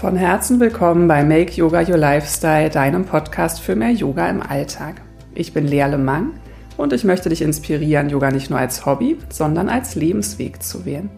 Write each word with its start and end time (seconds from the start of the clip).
Von 0.00 0.16
Herzen 0.16 0.60
willkommen 0.60 1.08
bei 1.08 1.22
Make 1.22 1.52
Yoga 1.52 1.80
Your 1.80 1.98
Lifestyle, 1.98 2.70
deinem 2.70 3.04
Podcast 3.04 3.60
für 3.60 3.76
mehr 3.76 3.90
Yoga 3.90 4.30
im 4.30 4.40
Alltag. 4.40 5.02
Ich 5.34 5.52
bin 5.52 5.66
Lea 5.66 5.84
Lemang 5.84 6.30
und 6.78 6.94
ich 6.94 7.04
möchte 7.04 7.28
dich 7.28 7.42
inspirieren, 7.42 8.08
Yoga 8.08 8.30
nicht 8.30 8.48
nur 8.48 8.58
als 8.58 8.86
Hobby, 8.86 9.18
sondern 9.28 9.68
als 9.68 9.96
Lebensweg 9.96 10.62
zu 10.62 10.86
wählen. 10.86 11.10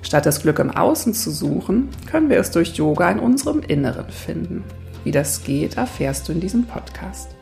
Statt 0.00 0.24
das 0.24 0.40
Glück 0.40 0.58
im 0.58 0.70
Außen 0.70 1.12
zu 1.12 1.30
suchen, 1.30 1.90
können 2.10 2.30
wir 2.30 2.38
es 2.38 2.50
durch 2.50 2.72
Yoga 2.76 3.10
in 3.10 3.18
unserem 3.18 3.60
Inneren 3.60 4.08
finden. 4.08 4.64
Wie 5.04 5.10
das 5.10 5.44
geht, 5.44 5.76
erfährst 5.76 6.26
du 6.26 6.32
in 6.32 6.40
diesem 6.40 6.64
Podcast. 6.64 7.36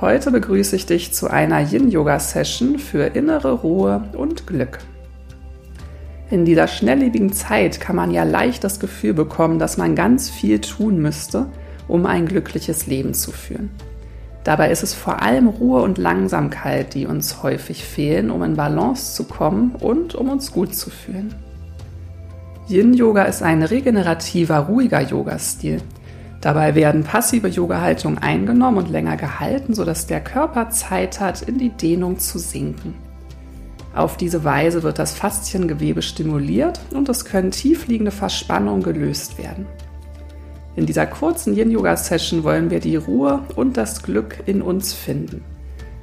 Heute 0.00 0.32
begrüße 0.32 0.74
ich 0.74 0.86
dich 0.86 1.12
zu 1.12 1.30
einer 1.30 1.60
Yin-Yoga-Session 1.60 2.80
für 2.80 3.04
innere 3.04 3.52
Ruhe 3.52 4.10
und 4.16 4.48
Glück. 4.48 4.80
In 6.30 6.44
dieser 6.44 6.68
schnelllebigen 6.68 7.32
Zeit 7.32 7.80
kann 7.80 7.96
man 7.96 8.12
ja 8.12 8.22
leicht 8.22 8.62
das 8.62 8.78
Gefühl 8.78 9.14
bekommen, 9.14 9.58
dass 9.58 9.76
man 9.76 9.96
ganz 9.96 10.30
viel 10.30 10.60
tun 10.60 10.98
müsste, 10.98 11.46
um 11.88 12.06
ein 12.06 12.26
glückliches 12.26 12.86
Leben 12.86 13.14
zu 13.14 13.32
führen. 13.32 13.70
Dabei 14.44 14.70
ist 14.70 14.84
es 14.84 14.94
vor 14.94 15.22
allem 15.22 15.48
Ruhe 15.48 15.82
und 15.82 15.98
Langsamkeit, 15.98 16.94
die 16.94 17.06
uns 17.06 17.42
häufig 17.42 17.84
fehlen, 17.84 18.30
um 18.30 18.44
in 18.44 18.54
Balance 18.54 19.14
zu 19.14 19.24
kommen 19.24 19.74
und 19.74 20.14
um 20.14 20.28
uns 20.28 20.52
gut 20.52 20.74
zu 20.74 20.88
fühlen. 20.88 21.34
Yin-Yoga 22.68 23.24
ist 23.24 23.42
ein 23.42 23.64
regenerativer, 23.64 24.58
ruhiger 24.60 25.00
Yoga-Stil. 25.00 25.82
Dabei 26.40 26.76
werden 26.76 27.02
passive 27.02 27.48
Yoga-Haltungen 27.48 28.18
eingenommen 28.18 28.78
und 28.78 28.88
länger 28.88 29.16
gehalten, 29.16 29.74
sodass 29.74 30.06
der 30.06 30.20
Körper 30.20 30.70
Zeit 30.70 31.18
hat, 31.18 31.42
in 31.42 31.58
die 31.58 31.70
Dehnung 31.70 32.20
zu 32.20 32.38
sinken. 32.38 33.09
Auf 33.94 34.16
diese 34.16 34.44
Weise 34.44 34.82
wird 34.82 34.98
das 34.98 35.14
Fasziengewebe 35.14 36.02
stimuliert 36.02 36.80
und 36.92 37.08
es 37.08 37.24
können 37.24 37.50
tiefliegende 37.50 38.12
Verspannungen 38.12 38.82
gelöst 38.82 39.36
werden. 39.38 39.66
In 40.76 40.86
dieser 40.86 41.06
kurzen 41.06 41.56
Yin-Yoga-Session 41.56 42.44
wollen 42.44 42.70
wir 42.70 42.78
die 42.78 42.96
Ruhe 42.96 43.42
und 43.56 43.76
das 43.76 44.02
Glück 44.02 44.38
in 44.46 44.62
uns 44.62 44.92
finden. 44.92 45.42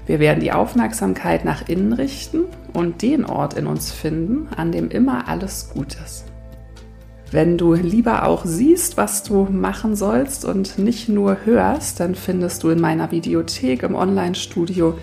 Wir 0.05 0.19
werden 0.19 0.41
die 0.41 0.51
Aufmerksamkeit 0.51 1.45
nach 1.45 1.67
innen 1.67 1.93
richten 1.93 2.43
und 2.73 3.01
den 3.01 3.25
Ort 3.25 3.53
in 3.55 3.67
uns 3.67 3.91
finden, 3.91 4.47
an 4.55 4.71
dem 4.71 4.89
immer 4.89 5.27
alles 5.27 5.69
gut 5.73 5.97
ist. 6.03 6.25
Wenn 7.31 7.57
du 7.57 7.73
lieber 7.73 8.25
auch 8.25 8.45
siehst, 8.45 8.95
was 8.95 9.23
du 9.23 9.43
machen 9.51 9.97
sollst 9.97 10.45
und 10.45 10.77
nicht 10.77 11.09
nur 11.09 11.37
hörst, 11.45 11.99
dann 11.99 12.15
findest 12.15 12.63
du 12.63 12.69
in 12.69 12.79
meiner 12.79 13.11
Videothek 13.11 13.83
im 13.83 13.95
Online-Studio 13.95 14.97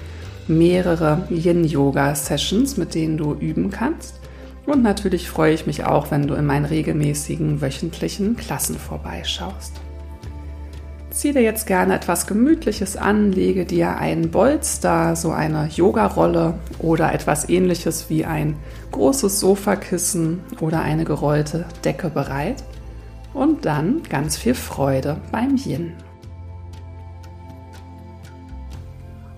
mehrere 0.49 1.27
Yin-Yoga-Sessions, 1.31 2.77
mit 2.77 2.95
denen 2.95 3.17
du 3.17 3.35
üben 3.35 3.71
kannst. 3.71 4.21
Und 4.67 4.83
natürlich 4.83 5.29
freue 5.29 5.55
ich 5.55 5.67
mich 5.67 5.85
auch, 5.85 6.11
wenn 6.11 6.27
du 6.27 6.35
in 6.35 6.47
meinen 6.47 6.65
regelmäßigen 6.65 7.61
wöchentlichen 7.61 8.37
Klassen 8.37 8.79
vorbeischaust. 8.79 9.81
Zieh 11.11 11.33
dir 11.33 11.43
jetzt 11.43 11.69
gerne 11.69 11.95
etwas 11.95 12.27
Gemütliches 12.27 12.97
an, 12.97 13.31
lege 13.31 13.65
dir 13.65 13.99
einen 13.99 14.31
Bolster, 14.31 15.15
so 15.15 15.31
eine 15.31 15.69
Yogarolle 15.69 16.55
oder 16.81 17.15
etwas 17.15 17.49
ähnliches 17.49 18.11
wie 18.11 18.25
ein 18.25 18.57
großes 18.91 19.39
Sofakissen 19.39 20.41
oder 20.61 20.81
eine 20.81 21.05
gerollte 21.05 21.67
Decke 21.85 22.11
bereit. 22.11 22.65
Und 23.33 23.65
dann 23.65 24.03
ganz 24.09 24.37
viel 24.37 24.55
Freude 24.55 25.19
beim 25.31 25.57
Yin. 25.57 25.93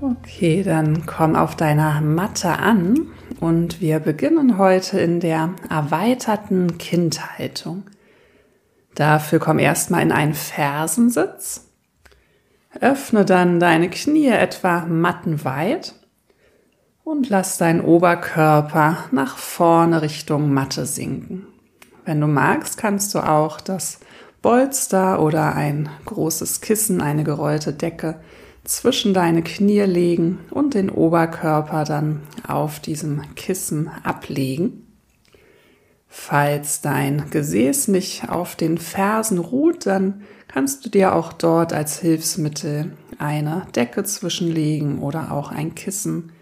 Okay, 0.08 0.62
dann 0.62 1.04
komm 1.04 1.34
auf 1.34 1.56
deiner 1.56 2.00
Matte 2.00 2.60
an 2.60 3.08
und 3.40 3.80
wir 3.80 3.98
beginnen 3.98 4.56
heute 4.56 5.00
in 5.00 5.18
der 5.18 5.50
erweiterten 5.68 6.78
Kindhaltung. 6.78 7.82
Dafür 8.94 9.40
komm 9.40 9.58
erstmal 9.58 10.02
in 10.02 10.12
einen 10.12 10.34
Fersensitz. 10.34 11.72
Öffne 12.80 13.24
dann 13.24 13.58
deine 13.58 13.90
Knie 13.90 14.28
etwa 14.28 14.86
mattenweit 14.86 15.94
und 17.02 17.28
lass 17.28 17.58
deinen 17.58 17.80
Oberkörper 17.80 19.06
nach 19.10 19.36
vorne 19.36 20.02
Richtung 20.02 20.54
Matte 20.54 20.86
sinken. 20.86 21.48
Wenn 22.04 22.20
du 22.20 22.28
magst, 22.28 22.78
kannst 22.78 23.12
du 23.16 23.18
auch 23.18 23.60
das 23.60 23.98
Bolster 24.40 25.20
oder 25.20 25.56
ein 25.56 25.88
großes 26.04 26.60
Kissen, 26.60 27.00
eine 27.00 27.24
gerollte 27.24 27.72
Decke 27.72 28.20
zwischen 28.66 29.14
deine 29.14 29.42
Knie 29.42 29.82
legen 29.82 30.40
und 30.50 30.74
den 30.74 30.90
Oberkörper 30.90 31.84
dann 31.84 32.20
auf 32.46 32.80
diesem 32.80 33.22
Kissen 33.34 33.90
ablegen. 34.02 34.82
Falls 36.08 36.80
dein 36.80 37.30
Gesäß 37.30 37.88
nicht 37.88 38.28
auf 38.28 38.56
den 38.56 38.78
Fersen 38.78 39.38
ruht, 39.38 39.86
dann 39.86 40.22
kannst 40.48 40.84
du 40.84 40.90
dir 40.90 41.14
auch 41.14 41.32
dort 41.32 41.72
als 41.72 41.98
Hilfsmittel 42.00 42.96
eine 43.18 43.66
Decke 43.74 44.04
zwischenlegen 44.04 44.98
oder 45.00 45.32
auch 45.32 45.50
ein 45.52 45.74
Kissen. 45.74 46.32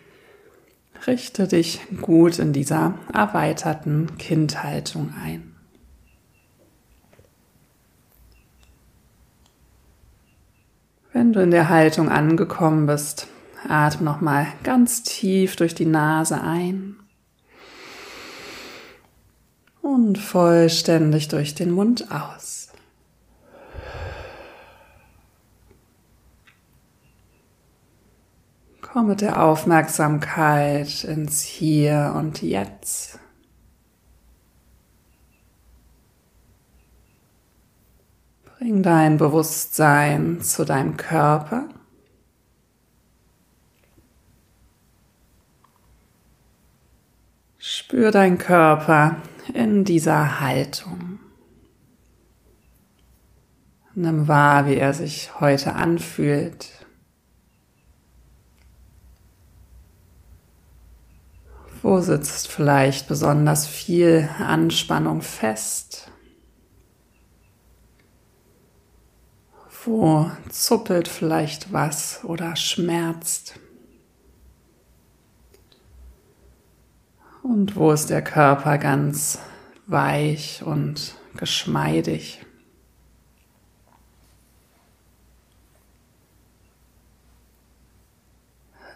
Richte 1.07 1.49
dich 1.49 1.81
gut 2.01 2.39
in 2.39 2.53
dieser 2.53 2.95
erweiterten 3.13 4.17
Kindhaltung 4.17 5.13
ein. 5.23 5.54
Wenn 11.25 11.33
du 11.33 11.41
in 11.41 11.51
der 11.53 11.71
Haltung 11.71 12.11
angekommen 12.11 12.85
bist, 12.85 13.29
atme 13.67 14.05
nochmal 14.05 14.47
ganz 14.63 15.05
tief 15.05 15.57
durch 15.57 15.75
die 15.75 15.87
Nase 15.87 16.39
ein 16.39 16.97
und 19.81 20.19
vollständig 20.19 21.29
durch 21.29 21.55
den 21.55 21.71
Mund 21.71 22.13
aus. 22.13 22.69
Komm 28.83 29.07
mit 29.07 29.23
der 29.23 29.43
Aufmerksamkeit 29.43 31.05
ins 31.05 31.41
Hier 31.41 32.13
und 32.19 32.43
Jetzt. 32.43 33.19
Bring 38.65 38.83
dein 38.83 39.19
Bewusstsein 39.19 40.41
zu 40.41 40.65
deinem 40.65 40.97
Körper. 40.97 41.69
Spür 47.59 48.11
deinen 48.11 48.39
Körper 48.39 49.17
in 49.53 49.85
dieser 49.85 50.41
Haltung. 50.41 51.19
Nimm 53.95 54.29
wahr, 54.29 54.65
wie 54.65 54.77
er 54.77 54.95
sich 54.95 55.39
heute 55.41 55.75
anfühlt. 55.75 56.87
Wo 61.83 62.01
sitzt 62.01 62.49
vielleicht 62.49 63.09
besonders 63.09 63.67
viel 63.67 64.27
Anspannung 64.39 65.21
fest? 65.21 66.11
Wo 69.85 70.31
zuppelt 70.49 71.09
vielleicht 71.09 71.71
was 71.71 72.25
oder 72.25 72.57
schmerzt? 72.57 73.61
Und 77.43 77.77
wo 77.77 77.93
ist 77.93 78.09
der 78.09 78.25
Körper 78.25 78.79
ganz 78.79 79.39
weich 79.87 80.63
und 80.65 81.17
geschmeidig? 81.37 82.41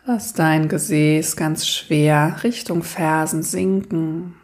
Lass 0.06 0.32
dein 0.32 0.70
Gesäß 0.70 1.36
ganz 1.36 1.68
schwer 1.68 2.40
Richtung 2.42 2.82
Fersen 2.82 3.42
sinken. 3.42 4.37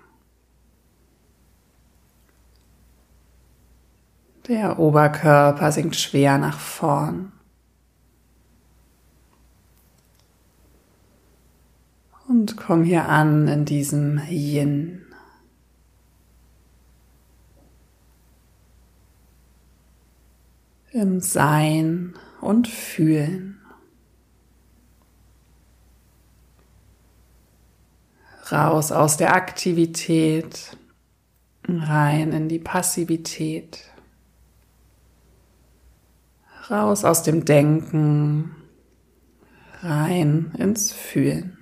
Der 4.49 4.79
Oberkörper 4.79 5.73
sinkt 5.73 5.97
schwer 5.97 6.37
nach 6.37 6.59
vorn. 6.59 7.33
Und 12.29 12.59
komm 12.59 12.85
hier 12.85 13.09
an 13.09 13.49
in 13.49 13.65
diesem 13.65 14.19
Yin. 14.29 15.07
Im 20.93 21.21
Sein 21.21 22.15
und 22.43 22.69
Fühlen. 22.69 23.61
Raus 28.53 28.93
aus 28.93 29.17
der 29.17 29.35
Aktivität, 29.35 30.77
rein 31.67 32.33
in 32.33 32.49
die 32.51 32.59
Passivität 32.59 33.94
raus 36.71 37.05
aus 37.05 37.23
dem 37.23 37.45
Denken, 37.45 38.55
rein 39.83 40.53
ins 40.59 40.93
Fühlen. 40.93 41.59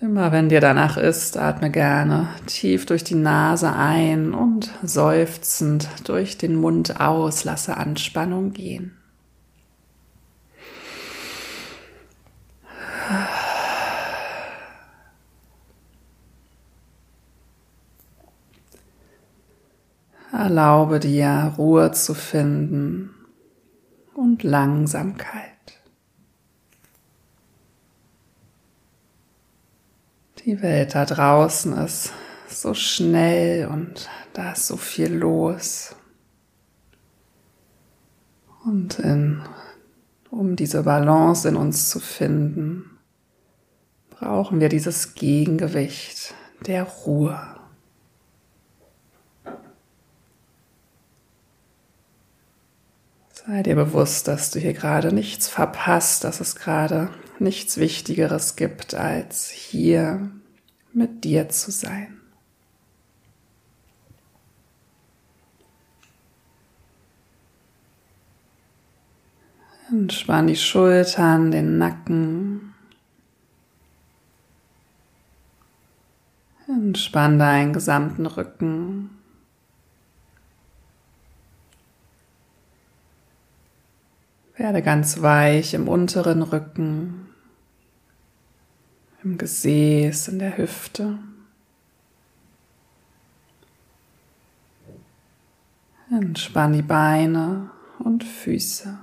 Immer 0.00 0.32
wenn 0.32 0.48
dir 0.48 0.60
danach 0.60 0.96
ist, 0.96 1.36
atme 1.36 1.70
gerne 1.70 2.28
tief 2.46 2.86
durch 2.86 3.04
die 3.04 3.14
Nase 3.14 3.72
ein 3.72 4.34
und 4.34 4.72
seufzend 4.82 5.88
durch 6.08 6.36
den 6.36 6.56
Mund 6.56 7.00
aus, 7.00 7.44
lasse 7.44 7.76
Anspannung 7.76 8.52
gehen. 8.52 8.96
Erlaube 20.42 20.98
dir 20.98 21.54
Ruhe 21.56 21.92
zu 21.92 22.14
finden 22.14 23.14
und 24.12 24.42
Langsamkeit. 24.42 25.52
Die 30.44 30.60
Welt 30.60 30.96
da 30.96 31.04
draußen 31.04 31.74
ist 31.74 32.12
so 32.48 32.74
schnell 32.74 33.68
und 33.68 34.08
da 34.32 34.50
ist 34.50 34.66
so 34.66 34.76
viel 34.76 35.14
los. 35.14 35.94
Und 38.64 38.98
in, 38.98 39.42
um 40.28 40.56
diese 40.56 40.82
Balance 40.82 41.48
in 41.48 41.54
uns 41.54 41.88
zu 41.88 42.00
finden, 42.00 42.98
brauchen 44.10 44.58
wir 44.58 44.68
dieses 44.68 45.14
Gegengewicht 45.14 46.34
der 46.66 46.82
Ruhe. 46.82 47.61
Sei 53.44 53.64
dir 53.64 53.74
bewusst, 53.74 54.28
dass 54.28 54.52
du 54.52 54.60
hier 54.60 54.72
gerade 54.72 55.12
nichts 55.12 55.48
verpasst, 55.48 56.22
dass 56.22 56.40
es 56.40 56.54
gerade 56.54 57.10
nichts 57.40 57.76
Wichtigeres 57.76 58.54
gibt, 58.54 58.94
als 58.94 59.50
hier 59.50 60.30
mit 60.92 61.24
dir 61.24 61.48
zu 61.48 61.72
sein. 61.72 62.20
Entspann 69.90 70.46
die 70.46 70.56
Schultern, 70.56 71.50
den 71.50 71.78
Nacken. 71.78 72.74
Entspann 76.68 77.40
deinen 77.40 77.72
gesamten 77.72 78.24
Rücken. 78.26 79.21
Werde 84.62 84.80
ganz 84.80 85.22
weich 85.22 85.74
im 85.74 85.88
unteren 85.88 86.40
Rücken 86.40 87.26
im 89.24 89.36
Gesäß, 89.36 90.28
in 90.28 90.38
der 90.38 90.56
Hüfte. 90.56 91.18
Entspann 96.12 96.74
die 96.74 96.82
Beine 96.82 97.72
und 97.98 98.22
Füße. 98.22 98.96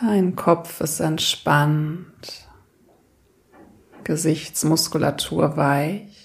Dein 0.00 0.36
Kopf 0.36 0.80
ist 0.80 1.00
entspannt, 1.00 2.48
Gesichtsmuskulatur 4.04 5.56
weich. 5.56 6.19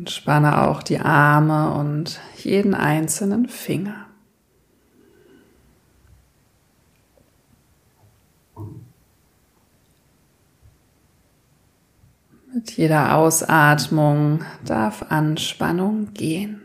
Entspanne 0.00 0.62
auch 0.62 0.82
die 0.82 0.98
Arme 0.98 1.74
und 1.74 2.20
jeden 2.38 2.72
einzelnen 2.72 3.50
Finger. 3.50 4.06
Mit 12.54 12.78
jeder 12.78 13.14
Ausatmung 13.14 14.42
darf 14.64 15.02
Anspannung 15.10 16.14
gehen. 16.14 16.62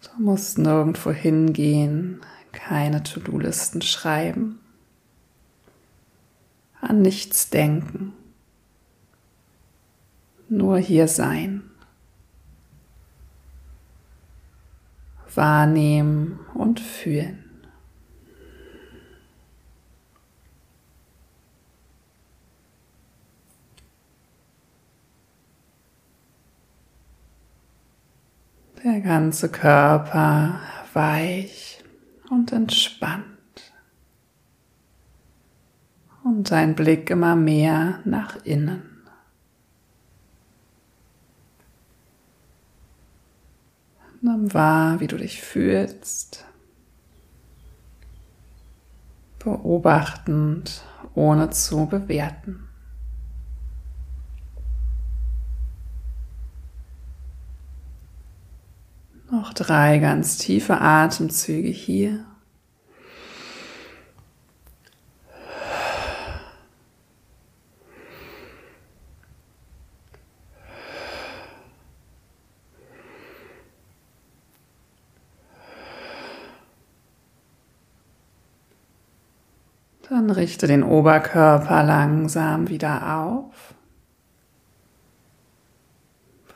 Du 0.00 0.22
musst 0.22 0.56
nirgendwo 0.56 1.10
hingehen, 1.10 2.22
keine 2.52 3.02
To-Do-Listen 3.02 3.82
schreiben 3.82 4.59
an 6.80 7.02
nichts 7.02 7.50
denken, 7.50 8.12
nur 10.48 10.78
hier 10.78 11.08
sein, 11.08 11.62
wahrnehmen 15.34 16.40
und 16.54 16.80
fühlen. 16.80 17.44
Der 28.82 29.00
ganze 29.02 29.50
Körper 29.50 30.58
weich 30.94 31.84
und 32.30 32.50
entspannt 32.50 33.29
und 36.24 36.50
dein 36.50 36.74
Blick 36.74 37.10
immer 37.10 37.36
mehr 37.36 38.00
nach 38.04 38.44
innen. 38.44 38.82
Nimm 44.22 44.52
wahr, 44.52 45.00
wie 45.00 45.06
du 45.06 45.16
dich 45.16 45.40
fühlst, 45.40 46.44
beobachtend, 49.38 50.82
ohne 51.14 51.48
zu 51.50 51.86
bewerten. 51.86 52.68
Noch 59.30 59.54
drei 59.54 59.98
ganz 59.98 60.36
tiefe 60.36 60.80
Atemzüge 60.80 61.68
hier. 61.68 62.24
Dann 80.10 80.28
richte 80.28 80.66
den 80.66 80.82
Oberkörper 80.82 81.84
langsam 81.84 82.68
wieder 82.68 83.16
auf. 83.16 83.74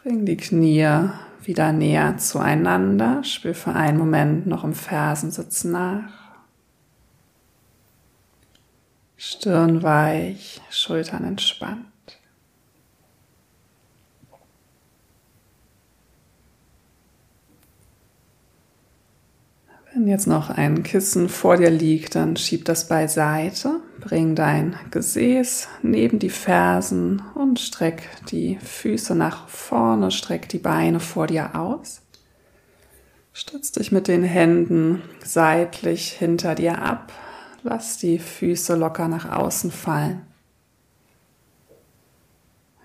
Bring 0.03 0.27
die 0.27 0.37
Knie 0.37 1.09
wieder 1.41 1.73
näher 1.73 2.19
zueinander. 2.19 3.23
Spür 3.23 3.55
für 3.55 3.73
einen 3.73 3.97
Moment 3.97 4.49
noch 4.49 4.65
im 4.65 4.75
Fersensitz 4.75 5.63
nach. 5.63 6.11
Stirn 9.17 9.85
weich, 9.85 10.61
Schultern 10.71 11.23
entspannt. 11.23 11.94
Wenn 19.95 20.09
jetzt 20.09 20.27
noch 20.27 20.51
ein 20.51 20.83
Kissen 20.83 21.29
vor 21.29 21.57
dir 21.57 21.71
liegt, 21.71 22.17
dann 22.17 22.37
schieb 22.37 22.65
das 22.65 22.89
beiseite, 22.89 23.81
bring 24.01 24.35
dein 24.35 24.75
Gesäß 24.91 25.69
neben 25.83 26.19
die 26.19 26.31
Fersen 26.31 27.23
und 27.37 27.61
streck 27.61 28.03
die 28.29 28.59
Füße 28.59 29.15
nach 29.15 29.47
vorne, 29.47 30.11
streck 30.11 30.49
die 30.49 30.59
Beine 30.59 30.99
vor 30.99 31.29
dir 31.29 31.55
aus. 31.55 32.03
Stütz 33.33 33.71
dich 33.71 33.93
mit 33.93 34.09
den 34.09 34.25
Händen 34.25 35.01
seitlich 35.25 36.11
hinter 36.11 36.57
dir 36.57 36.83
ab, 36.83 37.13
lass 37.63 37.97
die 37.97 38.19
Füße 38.19 38.75
locker 38.75 39.07
nach 39.07 39.31
außen 39.31 39.71
fallen. 39.71 40.23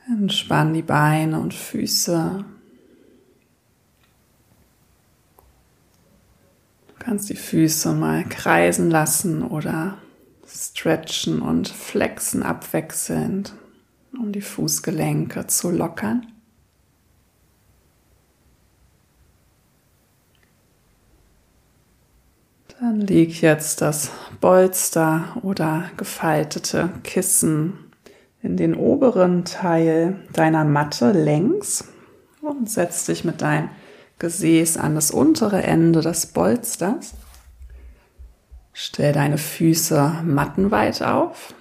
Entspann 0.07 0.75
die 0.75 0.83
Beine 0.83 1.39
und 1.39 1.55
Füße 1.55 2.45
kannst 7.09 7.31
die 7.31 7.35
Füße 7.35 7.93
mal 7.93 8.23
kreisen 8.23 8.91
lassen 8.91 9.41
oder 9.41 9.97
stretchen 10.45 11.41
und 11.41 11.67
flexen 11.67 12.43
abwechselnd, 12.43 13.55
um 14.13 14.31
die 14.31 14.41
Fußgelenke 14.41 15.47
zu 15.47 15.71
lockern. 15.71 16.27
Dann 22.79 23.01
leg 23.01 23.41
jetzt 23.41 23.81
das 23.81 24.11
Bolster 24.39 25.35
oder 25.41 25.89
gefaltete 25.97 26.91
Kissen 27.03 27.73
in 28.43 28.55
den 28.55 28.75
oberen 28.75 29.45
Teil 29.45 30.19
deiner 30.31 30.63
Matte 30.63 31.11
längs 31.11 31.85
und 32.43 32.69
setz 32.69 33.07
dich 33.07 33.23
mit 33.23 33.41
deinem 33.41 33.69
Gesäß 34.19 34.77
an 34.77 34.95
das 34.95 35.11
untere 35.11 35.63
Ende 35.63 36.01
des 36.01 36.27
Bolsters. 36.27 37.13
Stell 38.73 39.13
deine 39.13 39.37
Füße 39.37 40.21
mattenweit 40.25 41.01
auf. 41.01 41.53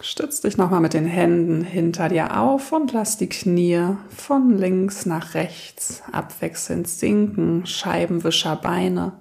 Stütz 0.00 0.40
dich 0.40 0.56
nochmal 0.56 0.80
mit 0.80 0.92
den 0.92 1.06
Händen 1.06 1.64
hinter 1.64 2.08
dir 2.08 2.38
auf 2.38 2.72
und 2.72 2.92
lass 2.92 3.16
die 3.16 3.28
Knie 3.28 3.96
von 4.08 4.58
links 4.58 5.06
nach 5.06 5.34
rechts 5.34 6.02
abwechselnd 6.12 6.86
sinken. 6.86 7.64
Scheibenwischer 7.66 8.56
Beine. 8.56 9.12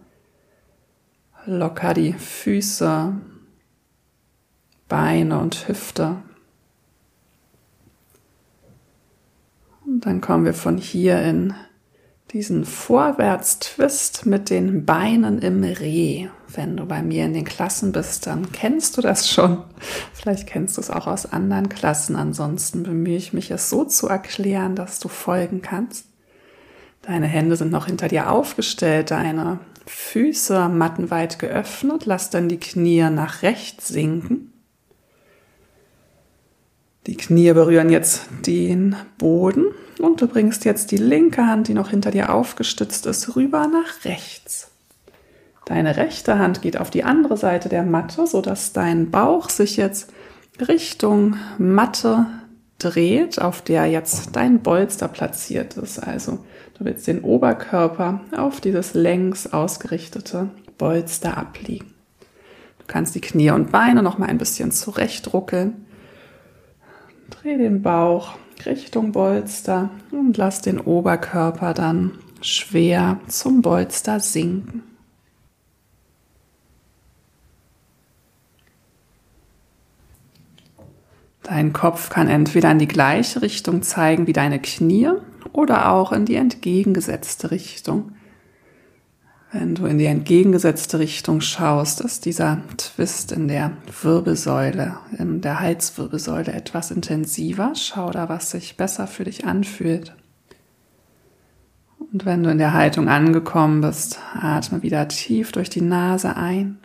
Locker 1.45 1.93
die 1.93 2.13
Füße, 2.13 3.13
Beine 4.87 5.39
und 5.39 5.67
Hüfte. 5.67 6.17
Und 9.85 10.05
dann 10.05 10.21
kommen 10.21 10.45
wir 10.45 10.53
von 10.53 10.77
hier 10.77 11.21
in 11.21 11.53
diesen 12.33 12.65
Vorwärts-Twist 12.65 14.25
mit 14.25 14.49
den 14.49 14.85
Beinen 14.85 15.39
im 15.39 15.63
Reh. 15.63 16.29
Wenn 16.47 16.77
du 16.77 16.85
bei 16.85 17.03
mir 17.03 17.25
in 17.25 17.33
den 17.33 17.45
Klassen 17.45 17.91
bist, 17.91 18.25
dann 18.25 18.51
kennst 18.51 18.97
du 18.97 19.01
das 19.01 19.29
schon. 19.29 19.63
Vielleicht 20.13 20.47
kennst 20.47 20.77
du 20.77 20.81
es 20.81 20.89
auch 20.89 21.05
aus 21.05 21.31
anderen 21.31 21.69
Klassen. 21.69 22.15
Ansonsten 22.15 22.83
bemühe 22.83 23.17
ich 23.17 23.33
mich, 23.33 23.51
es 23.51 23.69
so 23.69 23.85
zu 23.85 24.07
erklären, 24.07 24.75
dass 24.75 24.99
du 24.99 25.09
folgen 25.09 25.61
kannst. 25.61 26.07
Deine 27.03 27.27
Hände 27.27 27.55
sind 27.55 27.71
noch 27.71 27.85
hinter 27.85 28.07
dir 28.07 28.31
aufgestellt, 28.31 29.11
deine 29.11 29.59
Füße 29.85 30.69
mattenweit 30.69 31.37
geöffnet. 31.37 32.05
Lass 32.05 32.29
dann 32.29 32.49
die 32.49 32.59
Knie 32.59 33.09
nach 33.09 33.43
rechts 33.43 33.89
sinken. 33.89 34.52
Die 37.05 37.17
Knie 37.17 37.51
berühren 37.51 37.89
jetzt 37.89 38.27
den 38.45 38.95
Boden 39.17 39.65
und 39.99 40.21
du 40.21 40.27
bringst 40.27 40.63
jetzt 40.63 40.91
die 40.91 40.97
linke 40.97 41.45
Hand, 41.45 41.67
die 41.67 41.73
noch 41.73 41.89
hinter 41.89 42.11
dir 42.11 42.33
aufgestützt 42.33 43.05
ist, 43.05 43.35
rüber 43.35 43.67
nach 43.67 44.05
rechts. 44.05 44.71
Deine 45.65 45.97
rechte 45.97 46.39
Hand 46.39 46.61
geht 46.61 46.77
auf 46.77 46.89
die 46.89 47.03
andere 47.03 47.35
Seite 47.35 47.67
der 47.67 47.83
Matte, 47.83 48.25
sodass 48.25 48.71
dein 48.71 49.11
Bauch 49.11 49.49
sich 49.49 49.75
jetzt 49.75 50.11
Richtung 50.65 51.35
Matte 51.57 52.25
dreht, 52.79 53.41
auf 53.41 53.61
der 53.61 53.85
jetzt 53.87 54.35
dein 54.35 54.59
Bolster 54.59 55.09
platziert 55.09 55.75
ist. 55.75 55.99
Also 55.99 56.39
du 56.77 56.85
willst 56.85 57.07
den 57.07 57.21
Oberkörper 57.21 58.21
auf 58.35 58.61
dieses 58.61 58.93
längs 58.93 59.51
ausgerichtete 59.51 60.49
Bolster 60.77 61.37
abliegen. 61.37 61.93
Du 62.79 62.85
kannst 62.87 63.15
die 63.15 63.21
Knie 63.21 63.51
und 63.51 63.71
Beine 63.71 64.03
noch 64.03 64.17
mal 64.17 64.27
ein 64.27 64.37
bisschen 64.37 64.71
zurechtruckeln 64.71 65.85
Dreh 67.43 67.57
den 67.57 67.81
Bauch 67.81 68.35
Richtung 68.65 69.11
Bolster 69.11 69.89
und 70.11 70.37
lass 70.37 70.61
den 70.61 70.79
Oberkörper 70.79 71.73
dann 71.73 72.17
schwer 72.39 73.19
zum 73.27 73.61
Bolster 73.61 74.21
sinken. 74.21 74.83
Dein 81.41 81.73
Kopf 81.73 82.09
kann 82.09 82.29
entweder 82.29 82.71
in 82.71 82.79
die 82.79 82.87
gleiche 82.87 83.41
Richtung 83.41 83.81
zeigen 83.81 84.25
wie 84.25 84.33
deine 84.33 84.61
Knie 84.61 85.09
oder 85.51 85.91
auch 85.91 86.13
in 86.13 86.23
die 86.23 86.35
entgegengesetzte 86.35 87.51
Richtung. 87.51 88.13
Wenn 89.53 89.75
du 89.75 89.85
in 89.85 89.99
die 89.99 90.05
entgegengesetzte 90.05 90.97
Richtung 90.97 91.39
schaust, 91.39 92.01
ist 92.01 92.25
dieser 92.25 92.57
Twist 92.77 93.31
in 93.31 93.47
der 93.47 93.77
Wirbelsäule, 94.01 94.97
in 95.19 95.41
der 95.41 95.59
Halswirbelsäule 95.59 96.51
etwas 96.51 96.89
intensiver. 96.89 97.73
Schau 97.75 98.09
da, 98.09 98.27
was 98.29 98.49
sich 98.49 98.77
besser 98.77 99.05
für 99.05 99.25
dich 99.25 99.45
anfühlt. 99.45 100.15
Und 101.99 102.25
wenn 102.25 102.41
du 102.41 102.49
in 102.49 102.57
der 102.57 102.73
Haltung 102.73 103.09
angekommen 103.09 103.81
bist, 103.81 104.17
atme 104.33 104.81
wieder 104.81 105.07
tief 105.07 105.51
durch 105.51 105.69
die 105.69 105.81
Nase 105.81 106.35
ein. 106.35 106.79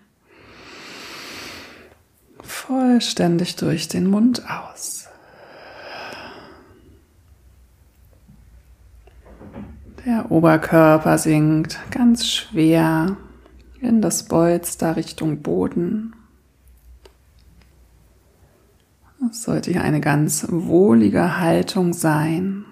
Vollständig 2.43 3.57
durch 3.57 3.89
den 3.89 4.07
Mund 4.07 4.43
aus. 4.47 5.08
Der 10.05 10.31
Oberkörper 10.31 11.19
sinkt 11.19 11.79
ganz 11.91 12.27
schwer 12.27 13.17
in 13.81 14.01
das 14.01 14.25
Bolster 14.25 14.97
Richtung 14.97 15.43
Boden. 15.43 16.15
Es 19.31 19.43
sollte 19.43 19.73
hier 19.73 19.83
eine 19.83 20.01
ganz 20.01 20.47
wohlige 20.49 21.41
Haltung 21.41 21.93
sein, 21.93 22.65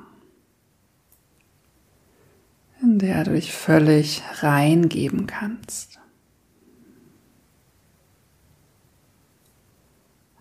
in 2.81 2.99
der 2.99 3.25
du 3.25 3.33
dich 3.33 3.53
völlig 3.53 4.23
reingeben 4.41 5.27
kannst. 5.27 5.99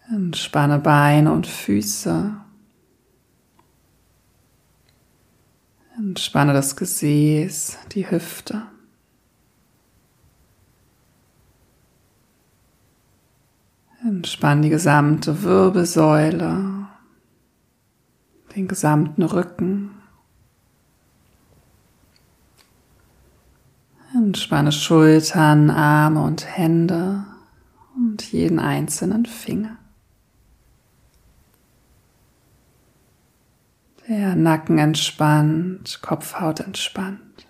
Entspanne 0.07 0.77
Beine 0.77 1.31
und 1.31 1.47
Füße. 1.47 2.44
Entspanne 6.07 6.53
das 6.53 6.75
Gesäß, 6.75 7.79
die 7.93 8.11
Hüfte. 8.11 8.61
Entspann 14.03 14.61
die 14.61 14.69
gesamte 14.69 15.41
Wirbelsäule, 15.41 16.89
den 18.55 18.67
gesamten 18.67 19.23
Rücken. 19.23 19.95
Entspanne 24.13 24.71
Schultern, 24.71 25.71
Arme 25.71 26.21
und 26.21 26.45
Hände 26.45 27.25
und 27.95 28.31
jeden 28.31 28.59
einzelnen 28.59 29.25
Finger. 29.25 29.79
Der 34.07 34.35
Nacken 34.35 34.77
entspannt, 34.77 35.99
Kopfhaut 36.03 36.59
entspannt, 36.59 37.47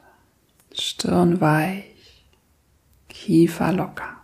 Stirn 0.71 1.41
weich, 1.41 2.25
Kiefer 3.09 3.73
locker. 3.73 4.21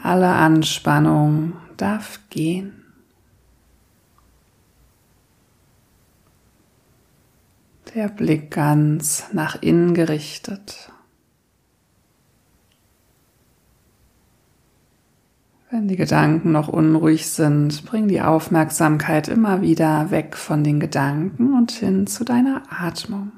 Alle 0.00 0.28
Anspannung 0.28 1.56
darf 1.76 2.20
gehen. 2.30 2.84
Der 7.96 8.08
Blick 8.08 8.52
ganz 8.52 9.32
nach 9.32 9.60
innen 9.60 9.92
gerichtet. 9.92 10.93
Wenn 15.74 15.88
die 15.88 15.96
Gedanken 15.96 16.52
noch 16.52 16.68
unruhig 16.68 17.28
sind, 17.28 17.84
bring 17.84 18.06
die 18.06 18.20
Aufmerksamkeit 18.20 19.26
immer 19.26 19.60
wieder 19.60 20.12
weg 20.12 20.36
von 20.36 20.62
den 20.62 20.78
Gedanken 20.78 21.52
und 21.52 21.72
hin 21.72 22.06
zu 22.06 22.22
deiner 22.22 22.62
Atmung. 22.70 23.32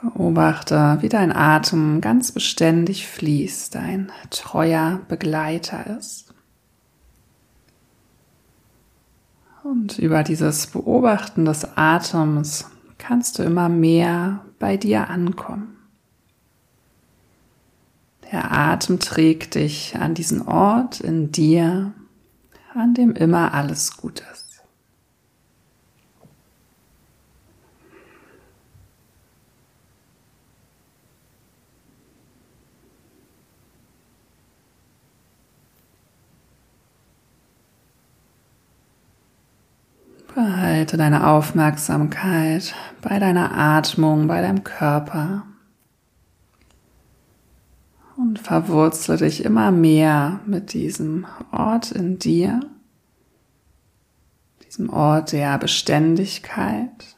Beobachte, 0.00 0.96
wie 1.02 1.10
dein 1.10 1.36
Atem 1.36 2.00
ganz 2.00 2.32
beständig 2.32 3.06
fließt, 3.06 3.76
ein 3.76 4.10
treuer 4.30 5.02
Begleiter 5.08 5.98
ist. 5.98 6.32
Und 9.64 9.98
über 9.98 10.22
dieses 10.22 10.66
Beobachten 10.66 11.44
des 11.44 11.76
Atems 11.76 12.70
kannst 12.96 13.38
du 13.38 13.42
immer 13.42 13.68
mehr 13.68 14.46
bei 14.58 14.78
dir 14.78 15.10
ankommen. 15.10 15.71
Der 18.32 18.50
Atem 18.50 18.98
trägt 18.98 19.56
dich 19.56 19.94
an 19.98 20.14
diesen 20.14 20.40
Ort 20.48 21.00
in 21.00 21.32
dir, 21.32 21.92
an 22.74 22.94
dem 22.94 23.12
immer 23.12 23.52
alles 23.52 23.98
gut 23.98 24.24
ist. 24.32 24.64
Behalte 40.34 40.96
deine 40.96 41.26
Aufmerksamkeit 41.26 42.74
bei 43.02 43.18
deiner 43.18 43.54
Atmung, 43.54 44.26
bei 44.26 44.40
deinem 44.40 44.64
Körper 44.64 45.44
und 48.32 48.38
verwurzle 48.38 49.18
dich 49.18 49.44
immer 49.44 49.70
mehr 49.70 50.40
mit 50.46 50.72
diesem 50.72 51.26
Ort 51.50 51.92
in 51.92 52.18
dir, 52.18 52.60
diesem 54.64 54.88
Ort 54.88 55.32
der 55.32 55.58
Beständigkeit, 55.58 57.14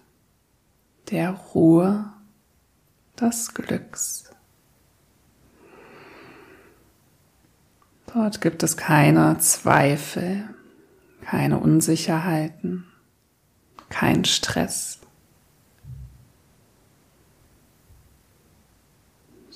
der 1.13 1.31
Ruhe 1.31 2.13
des 3.21 3.55
Glücks. 3.55 4.29
Dort 8.13 8.41
gibt 8.41 8.65
es 8.65 8.77
keine 8.77 9.39
Zweifel, 9.39 10.49
keine 11.21 11.61
Unsicherheiten, 11.61 12.87
kein 13.89 14.25
Stress. 14.25 14.99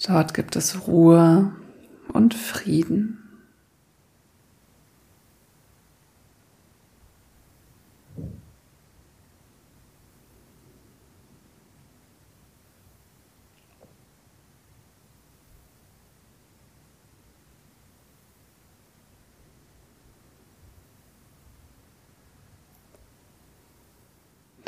Dort 0.07 0.33
gibt 0.33 0.55
es 0.57 0.87
Ruhe 0.87 1.53
und 2.13 2.35
Frieden. 2.35 3.19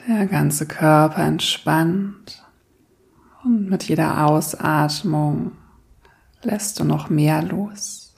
Der 0.09 0.27
ganze 0.27 0.67
Körper 0.67 1.23
entspannt 1.23 2.43
und 3.45 3.69
mit 3.69 3.85
jeder 3.85 4.27
Ausatmung 4.27 5.53
lässt 6.43 6.79
du 6.81 6.85
noch 6.85 7.09
mehr 7.09 7.43
los. 7.43 8.15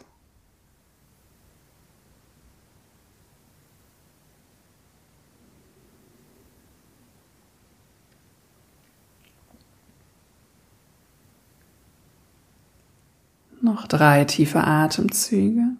Noch 13.61 13.87
drei 13.87 14.25
tiefe 14.25 14.64
Atemzüge. 14.64 15.76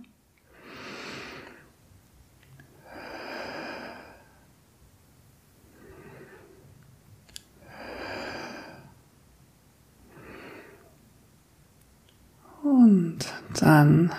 Dann 13.73 14.11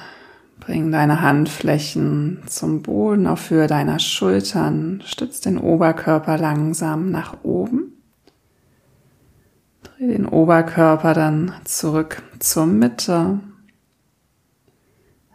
bring 0.59 0.91
deine 0.91 1.21
Handflächen 1.21 2.39
zum 2.47 2.81
Boden 2.81 3.27
auf 3.27 3.51
Höhe 3.51 3.67
deiner 3.67 3.99
Schultern. 3.99 5.03
Stütz 5.05 5.41
den 5.41 5.59
Oberkörper 5.59 6.39
langsam 6.39 7.11
nach 7.11 7.43
oben. 7.43 7.93
Dreh 9.83 10.07
den 10.07 10.25
Oberkörper 10.25 11.13
dann 11.13 11.53
zurück 11.65 12.23
zur 12.39 12.65
Mitte. 12.65 13.41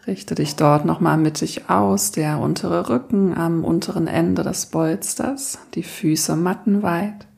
Richte 0.04 0.34
dich 0.34 0.56
dort 0.56 0.84
nochmal 0.84 1.16
mittig 1.16 1.70
aus, 1.70 2.10
der 2.10 2.40
untere 2.40 2.88
Rücken 2.88 3.36
am 3.36 3.62
unteren 3.62 4.08
Ende 4.08 4.42
des 4.42 4.66
Bolsters, 4.66 5.60
die 5.74 5.84
Füße 5.84 6.34
mattenweit. 6.34 7.28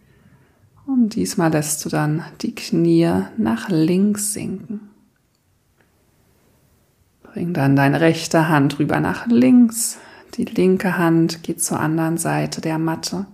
Und 0.86 1.14
diesmal 1.14 1.52
lässt 1.52 1.84
du 1.84 1.90
dann 1.90 2.24
die 2.40 2.54
Knie 2.54 3.10
nach 3.36 3.68
links 3.68 4.32
sinken. 4.32 4.89
Bring 7.32 7.52
dann 7.52 7.76
deine 7.76 8.00
rechte 8.00 8.48
Hand 8.48 8.80
rüber 8.80 8.98
nach 8.98 9.26
links. 9.26 9.98
Die 10.34 10.44
linke 10.44 10.98
Hand 10.98 11.44
geht 11.44 11.62
zur 11.62 11.78
anderen 11.78 12.18
Seite 12.18 12.60
der 12.60 12.78
Matte. 12.78 13.26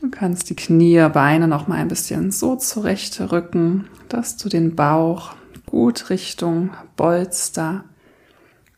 Du 0.00 0.10
kannst 0.10 0.50
die 0.50 0.56
Knie, 0.56 1.08
Beine 1.12 1.46
noch 1.46 1.68
mal 1.68 1.76
ein 1.76 1.88
bisschen 1.88 2.30
so 2.32 2.56
zurecht 2.56 3.20
rücken, 3.32 3.86
dass 4.08 4.36
du 4.36 4.48
den 4.48 4.74
Bauch 4.74 5.34
gut 5.66 6.10
Richtung 6.10 6.70
Bolster 6.96 7.84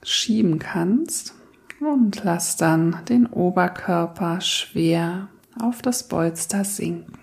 schieben 0.03 0.59
kannst 0.59 1.35
und 1.81 2.23
lass 2.25 2.57
dann 2.57 2.99
den 3.09 3.27
Oberkörper 3.27 4.41
schwer 4.41 5.29
auf 5.59 5.81
das 5.81 6.09
Bolster 6.09 6.65
sinken. 6.65 7.20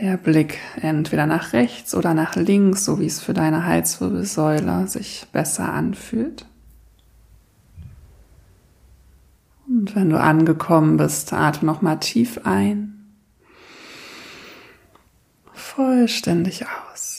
Der 0.00 0.16
Blick 0.16 0.58
entweder 0.80 1.26
nach 1.26 1.52
rechts 1.52 1.94
oder 1.94 2.14
nach 2.14 2.36
links, 2.36 2.84
so 2.84 2.98
wie 2.98 3.06
es 3.06 3.20
für 3.20 3.34
deine 3.34 3.66
Halswirbelsäule 3.66 4.88
sich 4.88 5.26
besser 5.32 5.72
anfühlt. 5.72 6.46
Und 9.68 9.94
wenn 9.94 10.10
du 10.10 10.20
angekommen 10.20 10.96
bist, 10.96 11.32
atme 11.32 11.66
nochmal 11.66 11.98
tief 12.00 12.40
ein, 12.44 13.14
vollständig 15.52 16.66
aus. 16.66 17.11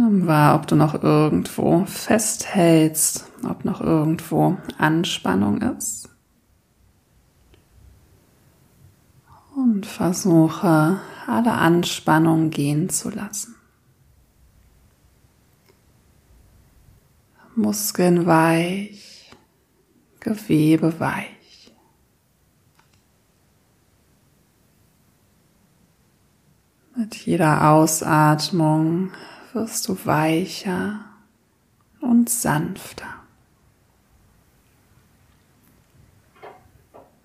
Nimm 0.00 0.26
wahr, 0.26 0.54
ob 0.54 0.66
du 0.66 0.76
noch 0.76 1.02
irgendwo 1.02 1.84
festhältst, 1.84 3.26
ob 3.46 3.66
noch 3.66 3.82
irgendwo 3.82 4.56
Anspannung 4.78 5.60
ist. 5.60 6.08
Und 9.54 9.84
versuche 9.84 11.00
alle 11.26 11.52
Anspannung 11.52 12.48
gehen 12.48 12.88
zu 12.88 13.10
lassen. 13.10 13.56
Muskeln 17.54 18.24
weich, 18.24 19.30
Gewebe 20.20 20.98
weich. 20.98 21.74
Mit 26.96 27.14
jeder 27.16 27.68
Ausatmung 27.68 29.10
wirst 29.54 29.88
du 29.88 29.98
weicher 30.04 31.04
und 32.00 32.28
sanfter. 32.28 33.20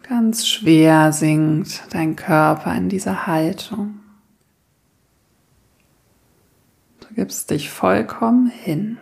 Ganz 0.03 0.47
schwer 0.47 1.11
sinkt 1.11 1.81
dein 1.91 2.15
Körper 2.15 2.75
in 2.75 2.89
dieser 2.89 3.25
Haltung. 3.25 4.01
Du 6.99 7.07
gibst 7.15 7.49
dich 7.49 7.71
vollkommen 7.71 8.47
hin. 8.47 8.99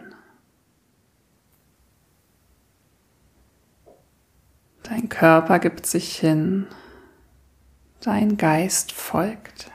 Dein 4.83 5.09
Körper 5.09 5.59
gibt 5.59 5.85
sich 5.85 6.15
hin, 6.15 6.67
dein 7.99 8.37
Geist 8.37 8.93
folgt. 8.93 9.72